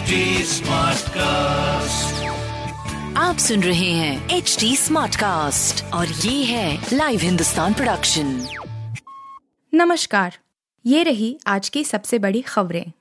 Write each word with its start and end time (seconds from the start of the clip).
HD 0.00 0.18
Smartcast. 0.44 2.20
आप 3.16 3.36
सुन 3.38 3.62
रहे 3.62 3.90
हैं 3.90 4.28
एच 4.30 4.56
डी 4.60 4.76
स्मार्ट 4.76 5.16
कास्ट 5.16 5.84
और 5.94 6.06
ये 6.06 6.44
है 6.44 6.86
लाइव 6.92 7.20
हिंदुस्तान 7.20 7.74
प्रोडक्शन 7.74 8.46
नमस्कार 9.74 10.38
ये 10.86 11.02
रही 11.02 11.38
आज 11.46 11.68
की 11.68 11.84
सबसे 11.84 12.18
बड़ी 12.18 12.40
खबरें। 12.40 12.92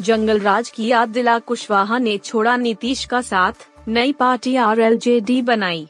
जंगल 0.00 0.40
राज 0.40 0.70
की 0.70 0.86
याद 0.86 1.08
दिला 1.08 1.38
कुशवाहा 1.38 1.98
ने 1.98 2.18
छोड़ा 2.18 2.56
नीतीश 2.56 3.04
का 3.04 3.20
साथ 3.20 3.68
नई 3.88 4.12
पार्टी 4.12 4.56
आरएलजेडी 4.56 5.42
बनाई। 5.42 5.88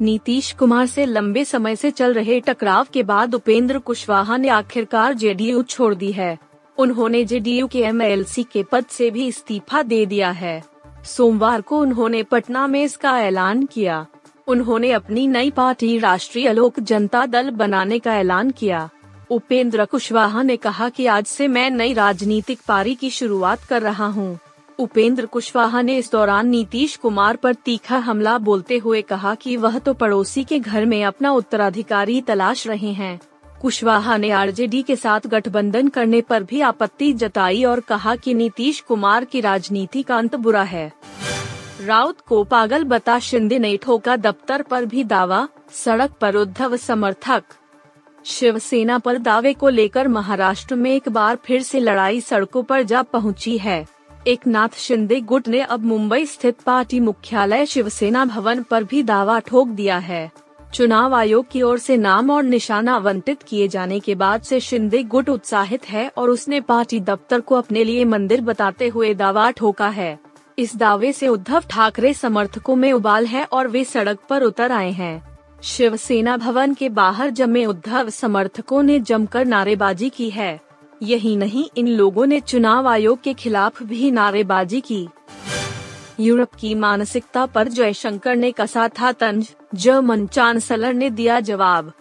नीतीश 0.00 0.52
कुमार 0.52 0.86
से 0.86 1.06
लंबे 1.06 1.44
समय 1.44 1.76
से 1.76 1.90
चल 1.90 2.14
रहे 2.14 2.40
टकराव 2.40 2.86
के 2.92 3.02
बाद 3.02 3.34
उपेंद्र 3.34 3.78
कुशवाहा 3.78 4.36
ने 4.36 4.48
आखिरकार 4.48 5.14
जेडीयू 5.14 5.62
छोड़ 5.62 5.94
दी 5.94 6.12
है। 6.12 6.38
उन्होंने 6.78 7.24
जेडीयू 7.24 7.66
के 7.66 7.80
एमएलसी 7.80 8.42
के 8.42 8.62
पद 8.62 8.84
से 8.84 9.10
भी 9.10 9.26
इस्तीफा 9.26 9.82
दे 9.82 10.04
दिया 10.06 10.30
है। 10.30 10.62
सोमवार 11.06 11.60
को 11.60 11.80
उन्होंने 11.80 12.22
पटना 12.22 12.66
में 12.66 12.82
इसका 12.82 13.18
ऐलान 13.20 13.64
किया। 13.66 14.06
उन्होंने 14.46 14.90
अपनी 14.92 15.26
नई 15.26 15.50
पार्टी 15.50 15.98
राष्ट्रीय 15.98 16.52
लोक 16.52 16.80
जनता 16.80 17.24
दल 17.26 17.50
बनाने 17.50 17.98
का 17.98 18.16
ऐलान 18.16 18.50
किया। 18.50 18.88
उपेंद्र 19.30 19.84
कुशवाहा 19.84 20.42
ने 20.42 20.56
कहा 20.56 20.88
कि 20.88 21.06
आज 21.06 21.24
से 21.24 21.48
मैं 21.48 21.70
नई 21.70 21.92
राजनीतिक 21.92 22.60
पारी 22.68 22.94
की 22.94 23.10
शुरुआत 23.10 23.64
कर 23.64 23.82
रहा 23.82 24.06
हूँ। 24.06 24.38
उपेंद्र 24.78 25.26
कुशवाहा 25.26 25.82
ने 25.82 25.96
इस 25.96 26.10
दौरान 26.12 26.48
नीतीश 26.48 26.96
कुमार 26.96 27.36
पर 27.36 27.54
तीखा 27.54 27.98
हमला 27.98 28.38
बोलते 28.38 28.78
हुए 28.78 29.02
कहा 29.02 29.34
कि 29.34 29.56
वह 29.56 29.78
तो 29.78 29.94
पड़ोसी 29.94 30.44
के 30.44 30.58
घर 30.58 30.86
में 30.86 31.04
अपना 31.04 31.32
उत्तराधिकारी 31.32 32.20
तलाश 32.20 32.66
रहे 32.66 32.92
हैं। 32.92 33.20
कुशवाहा 33.62 34.16
ने 34.16 34.30
आरजेडी 34.30 34.82
के 34.82 34.96
साथ 34.96 35.26
गठबंधन 35.26 35.88
करने 35.88 36.20
पर 36.20 36.42
भी 36.42 36.60
आपत्ति 36.60 37.12
जताई 37.12 37.62
और 37.64 37.80
कहा 37.80 38.16
कि 38.16 38.34
नीतीश 38.34 38.80
कुमार 38.80 39.24
की 39.24 39.40
राजनीति 39.40 40.02
का 40.02 40.16
अंत 40.16 40.34
बुरा 40.36 40.62
है। 40.62 40.92
राउत 41.80 42.20
को 42.20 42.42
पागल 42.44 42.84
बता 42.84 43.18
शिंदे 43.18 43.58
ने 43.58 43.76
ठोका 43.76 44.16
दफ्तर 44.16 44.62
पर 44.62 44.84
भी 44.84 45.04
दावा, 45.04 45.48
सड़क 45.72 46.12
पर 46.20 46.34
उद्धव 46.34 46.76
समर्थक। 46.76 47.42
शिवसेना 48.24 48.98
पर 48.98 49.18
दावे 49.18 49.52
को 49.52 49.68
लेकर 49.68 50.08
महाराष्ट्र 50.08 50.74
में 50.74 50.90
एक 50.90 51.08
बार 51.08 51.38
फिर 51.44 51.62
से 51.62 51.80
लड़ाई 51.80 52.20
सड़कों 52.20 52.62
पर 52.62 52.82
जा 52.82 53.02
पहुँची 53.02 53.58
है। 53.58 53.86
एक 54.26 54.46
नाथ 54.46 54.78
शिंदे 54.78 55.20
गुट 55.20 55.48
ने 55.48 55.60
अब 55.60 55.84
मुंबई 55.84 56.26
स्थित 56.26 56.60
पार्टी 56.60 57.00
मुख्यालय 57.00 57.66
शिवसेना 57.66 58.24
भवन 58.24 58.62
पर 58.62 58.84
भी 58.84 59.02
दावा 59.02 59.38
ठोक 59.38 59.68
दिया 59.68 59.98
है। 59.98 60.30
चुनाव 60.74 61.14
आयोग 61.14 61.46
की 61.50 61.62
ओर 61.62 61.78
से 61.78 61.96
नाम 61.96 62.30
और 62.30 62.42
निशाना 62.42 62.94
आवंटित 62.94 63.42
किए 63.42 63.66
जाने 63.68 63.98
के 64.00 64.14
बाद 64.14 64.42
से 64.42 64.60
शिंदे 64.60 65.02
गुट 65.02 65.28
उत्साहित 65.28 65.88
है 65.88 66.08
और 66.16 66.30
उसने 66.30 66.60
पार्टी 66.60 67.00
दफ्तर 67.00 67.40
को 67.40 67.54
अपने 67.54 67.84
लिए 67.84 68.04
मंदिर 68.04 68.40
बताते 68.40 68.88
हुए 68.88 69.12
दावा 69.14 69.50
ठोका 69.50 69.88
है। 69.88 70.18
इस 70.58 70.76
दावे 70.76 71.12
से 71.12 71.28
उद्धव 71.28 71.62
ठाकरे 71.70 72.14
समर्थकों 72.14 72.76
में 72.76 72.92
उबाल 72.92 73.26
है 73.26 73.44
और 73.44 73.68
वे 73.68 73.84
सड़क 73.84 74.18
पर 74.30 74.42
उतर 74.42 74.72
आए 74.72 74.90
हैं। 74.90 75.38
शिवसेना 75.62 76.36
भवन 76.36 76.74
के 76.74 76.88
बाहर 76.88 77.30
जमे 77.30 77.64
उद्धव 77.66 78.10
समर्थकों 78.10 78.82
ने 78.82 78.98
जमकर 79.00 79.44
नारेबाजी 79.44 80.10
की 80.10 80.30
है। 80.30 80.60
यही 81.02 81.36
नहीं, 81.36 81.68
इन 81.76 81.88
लोगों 81.88 82.26
ने 82.26 82.40
चुनाव 82.40 82.88
आयोग 82.88 83.22
के 83.22 83.34
खिलाफ 83.34 83.82
भी 83.82 84.10
नारेबाजी 84.10 84.80
की। 84.80 85.08
यूरोप 86.22 86.48
की 86.60 86.74
मानसिकता 86.74 87.46
पर 87.46 87.68
जयशंकर 87.68 88.36
ने 88.36 88.52
कसा 88.52 88.88
था 88.88 89.12
तंज? 89.12 89.54
जर्मन 89.74 90.26
चांसलर 90.26 90.94
ने 90.94 91.10
दिया 91.10 91.40
जवाब। 91.40 91.92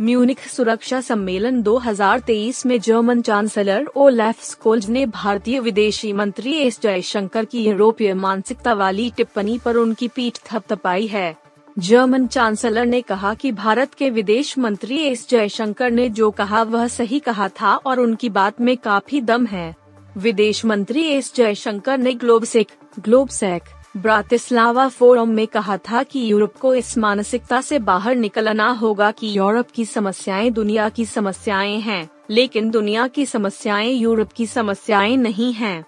म्यूनिख 0.00 0.40
सुरक्षा 0.40 1.00
सम्मेलन 1.00 1.62
2023 1.62 2.66
में 2.66 2.80
जर्मन 2.80 3.22
चांसलर 3.22 3.86
ओलेफ 3.96 4.42
स्कोल्ज 4.42 4.88
ने 4.90 5.06
भारतीय 5.06 5.60
विदेशी 5.60 6.12
मंत्री 6.12 6.54
एस 6.54 6.80
जयशंकर 6.82 7.44
की 7.44 7.64
यूरोपीय 7.64 8.14
मानसिकता 8.14 8.72
वाली 8.72 9.12
टिप्पणी 9.16 9.58
पर 9.58 9.76
उनकी 9.76 10.08
पीठ 10.08 10.38
थपथपाई 10.52 11.06
है। 11.06 11.36
जर्मन 11.78 12.26
चांसलर 12.26 12.86
ने 12.86 13.00
कहा 13.00 13.34
कि 13.34 13.52
भारत 13.52 13.94
के 13.94 14.10
विदेश 14.10 14.58
मंत्री 14.58 14.98
एस 14.98 15.28
जयशंकर 15.28 15.90
ने 15.90 16.08
जो 16.08 16.30
कहा 16.30 16.62
वह 16.62 16.88
सही 16.88 17.18
कहा 17.18 17.48
था 17.48 17.76
और 17.76 18.00
उनकी 18.00 18.28
बात 18.28 18.60
में 18.60 18.76
काफ़ी 18.76 19.20
दम 19.20 19.46
है। 19.46 19.81
विदेश 20.16 20.64
मंत्री 20.64 21.02
एस 21.02 21.34
जयशंकर 21.34 21.98
ने 21.98 22.12
ग्लोबसेक 22.12 22.68
ग्लोबसेक 23.00 23.62
ब्रातिस्लावा 23.96 24.88
फोरम 24.88 25.28
में 25.28 25.46
कहा 25.46 25.76
था 25.76 26.02
कि 26.02 26.32
यूरोप 26.32 26.56
को 26.56 26.74
इस 26.74 26.98
मानसिकता 26.98 27.60
से 27.60 27.78
बाहर 27.78 28.14
निकलना 28.14 28.68
होगा 28.68 29.10
कि 29.10 29.38
यूरोप 29.38 29.70
की 29.70 29.84
समस्याएँ 29.84 30.50
दुनिया 30.50 30.88
की 30.88 31.04
समस्याएँ 31.04 31.78
हैं, 31.80 32.08
लेकिन 32.30 32.70
दुनिया 32.70 33.06
की 33.08 33.26
समस्याएँ 33.26 33.92
यूरोप 33.92 34.32
की 34.32 34.46
समस्याएँ 34.46 35.16
नहीं 35.16 35.52
हैं। 35.52 35.84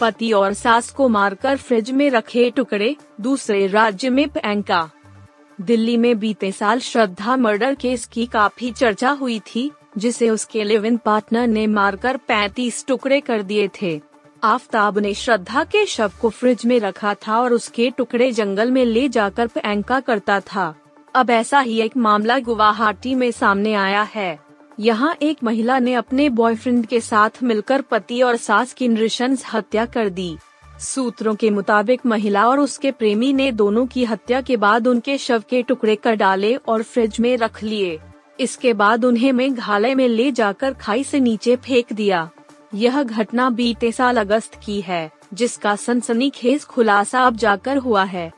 पति 0.00 0.32
और 0.32 0.52
सास 0.52 0.90
को 0.90 1.08
मारकर 1.08 1.56
फ्रिज 1.56 1.90
में 1.90 2.10
रखे 2.10 2.50
टुकड़े, 2.50 2.96
दूसरे 3.20 3.66
राज्य 3.66 4.10
में 4.10 4.28
प्रियंका 4.28 4.90
दिल्ली 5.60 5.96
में 5.96 6.18
बीते 6.18 6.52
साल 6.52 6.80
श्रद्धा 6.80 7.36
मर्डर 7.36 7.74
केस 7.74 8.06
की 8.06 8.26
काफ़ी 8.26 8.70
चर्चा 8.72 9.10
हुई 9.10 9.40
थी 9.40 9.70
जिसे 9.98 10.30
उसके 10.30 10.64
लिव 10.64 10.84
इन 10.84 10.96
पार्टनर 10.96 11.46
ने 11.46 11.66
मारकर 11.66 12.16
35 12.16 12.86
टुकड़े 12.86 13.20
कर 13.20 13.42
दिए 13.42 13.68
थे। 13.82 14.00
आफ्ताब 14.44 14.98
ने 14.98 15.14
श्रद्धा 15.14 15.64
के 15.64 15.86
शव 15.86 16.12
को 16.20 16.30
फ्रिज 16.30 16.66
में 16.66 16.80
रखा 16.80 17.14
था 17.14 17.40
और 17.40 17.52
उसके 17.52 17.90
टुकड़े 17.90 18.32
जंगल 18.32 18.70
में 18.70 18.84
ले 18.84 19.08
जाकर 19.08 19.46
प्रियंका 19.46 20.00
करता 20.00 20.40
था। 20.40 20.74
अब 21.14 21.30
ऐसा 21.30 21.60
ही 21.60 21.80
एक 21.80 21.96
मामला 21.96 22.38
गुवाहाटी 22.38 23.14
में 23.14 23.30
सामने 23.30 23.74
आया 23.74 24.02
है। 24.02 24.38
यहाँ 24.80 25.16
एक 25.22 25.38
महिला 25.44 25.78
ने 25.78 25.94
अपने 25.94 26.28
बॉयफ्रेंड 26.28 26.86
के 26.86 27.00
साथ 27.00 27.30
मिलकर 27.42 27.80
पति 27.80 28.22
और 28.22 28.36
सास 28.36 28.72
की 28.72 28.88
नृशंस 28.88 29.44
हत्या 29.52 29.86
कर 29.86 30.08
दी। 30.08 30.36
सूत्रों 30.80 31.34
के 31.34 31.50
मुताबिक 31.50 32.06
महिला 32.06 32.48
और 32.48 32.60
उसके 32.60 32.90
प्रेमी 32.90 33.32
ने 33.32 33.52
दोनों 33.52 33.86
की 33.86 34.04
हत्या 34.04 34.40
के 34.40 34.56
बाद 34.56 34.86
उनके 34.86 35.18
शव 35.18 35.42
के 35.50 35.62
टुकड़े 35.62 35.96
कर 35.96 36.14
डाले 36.14 36.54
और 36.54 36.82
फ्रिज 36.82 37.20
में 37.20 37.36
रख 37.36 37.62
लिए। 37.62 37.98
इसके 38.42 38.72
बाद 38.74 39.04
उन्हें 39.04 39.32
मेघालय 39.32 39.94
में 39.94 40.06
ले 40.08 40.30
जाकर 40.32 40.72
खाई 40.72 41.04
से 41.04 41.20
नीचे 41.20 41.56
फेंक 41.56 41.92
दिया। 41.92 42.28
यह 42.74 43.02
घटना 43.02 43.48
बीते 43.50 43.90
साल 43.92 44.16
अगस्त 44.16 44.54
की 44.64 44.80
है, 44.80 45.10
जिसका 45.34 45.74
सनसनीखेज 45.76 46.64
खुलासा 46.64 47.24
अब 47.26 47.36
जाकर 47.36 47.76
हुआ 47.76 48.04
है। 48.04 48.30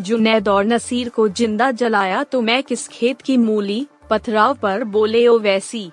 जुनैद 0.00 0.48
और 0.48 0.64
नसीर 0.64 1.08
को 1.08 1.28
ज़िंदा 1.28 1.70
जलाया 1.70 2.22
तो 2.22 2.40
मैं 2.40 2.62
किस 2.62 2.86
खेत 2.88 3.22
की 3.22 3.36
मूली, 3.36 3.86
पथराव 4.10 4.54
पर 4.54 4.84
बोले 4.84 5.26
ओवैसी 5.26 5.90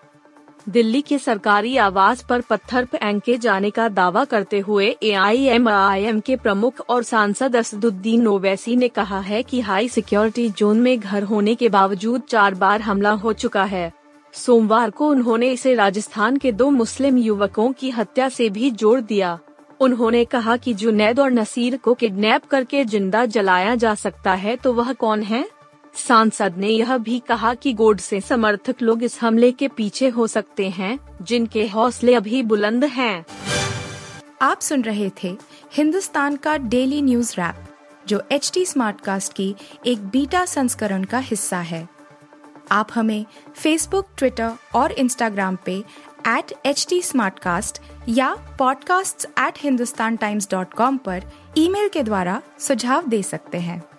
दिल्ली 0.70 1.02
के 1.02 1.18
सरकारी 1.18 1.78
आवास 1.78 2.22
पर 2.22 2.42
पत्थर 2.42 2.86
फेंके 2.86 3.38
जाने 3.38 3.70
का 3.70 3.88
दावा 3.90 4.24
करते 4.26 4.60
हुए 4.60 4.88
एआईएमआईएम 5.04 6.20
के 6.20 6.36
प्रमुख 6.36 6.82
और 6.90 7.04
सांसद 7.04 7.56
असदुद्दीन 7.56 8.28
ओवैसी 8.28 8.76
ने 8.76 8.88
कहा 8.88 9.20
है 9.20 9.42
कि 9.44 9.62
हाई 9.62 9.88
सिक्योरिटी 9.88 10.50
जोन 10.50 10.80
में 10.80 11.00
घर 11.00 11.24
होने 11.24 11.56
के 11.56 11.70
बावजूद 11.70 12.22
चार 12.22 12.56
बार 12.56 12.82
हमला 12.82 13.12
हो 13.12 13.34
चुका 13.34 13.64
है। 13.64 13.92
सोमवार 14.34 14.90
को 14.90 15.08
उन्होंने 15.08 15.52
इसे 15.52 15.74
राजस्थान 15.76 16.38
के 16.38 16.52
दो 16.52 16.70
मुस्लिम 16.70 17.18
युवकों 17.18 17.72
की 17.72 17.90
हत्या 17.90 18.30
से 18.30 18.50
भी 18.50 18.72
जोड़ 18.72 19.00
दिया। 19.02 19.38
उन्होंने 19.82 20.26
कहा 20.26 20.58
कि 20.58 20.74
जुनैद 20.74 21.20
और 21.20 21.32
नसीर 21.32 21.78
को 21.78 21.94
किडनैप 21.94 22.46
करके 22.46 22.84
ज़िंदा 22.86 23.26
जलाया 23.26 23.76
जा 23.76 23.96
सकता 23.96 24.34
है 24.34 24.56
तो 24.56 24.74
वह 24.74 24.94
कौन 24.94 25.24
है? 25.24 25.46
सांसद 25.94 26.54
ने 26.58 26.68
यह 26.68 26.98
भी 26.98 27.20
कहा 27.20 27.54
कि 27.54 27.74
गोड 27.74 28.00
से 28.00 28.22
समर्थक 28.22 28.76
लोग 28.82 29.04
इस 29.04 29.22
हमले 29.22 29.52
के 29.52 29.68
पीछे 29.68 30.08
हो 30.08 30.28
सकते 30.28 30.70
हैं, 30.70 31.00
जिनके 31.22 31.68
हौसले 31.68 32.16
अभी 32.16 32.44
बुलंद 32.44 32.84
हैं। 32.84 33.26
आप 34.42 34.62
सुन 34.62 34.82
रहे 34.82 35.12
थे 35.24 35.38
हिंदुस्तान 35.74 36.36
का 36.36 36.58
डेली 36.58 37.02
न्यूज़ 37.02 37.34
रैप, 37.38 37.56
जो 38.08 38.24
एच 38.32 38.52
टी 38.54 38.66
स्मार्ट 38.66 39.02
कास्ट 39.02 39.34
की 39.34 39.56
एक 39.86 40.08
बीटा 40.08 40.46
संस्करण 40.46 41.04
का 41.04 41.18
हिस्सा 41.18 41.58
है 41.58 41.90
आप 42.72 42.88
हमें 42.96 43.26
फेसबुक 43.56 44.08
ट्विटर 44.18 44.52
और 44.76 44.92
इंस्टाग्राम 44.92 45.58
पे 45.66 45.84
एट 46.28 46.54
एच 46.66 46.88
टी 46.90 47.02
या 48.10 48.58
podcasts@hindustantimes.com 48.58 50.98
पर 50.98 51.24
ईमेल 51.58 51.90
के 51.90 52.04
द्वारा 52.04 52.42
सुझाव 52.60 53.08
दे 53.08 53.24
सकते 53.24 53.58
हैं 53.58 53.99